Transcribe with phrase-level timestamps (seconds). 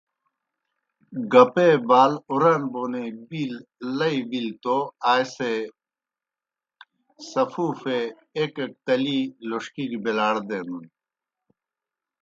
[1.31, 3.53] گپے بال اُران بونے بِیل
[3.97, 4.77] ِلیْ توْ
[5.11, 5.51] آئے سے
[7.29, 7.99] سفوفے
[8.37, 10.85] ایْک ایْک تلی لوݜکی گہ بیلاڑ دینَن۔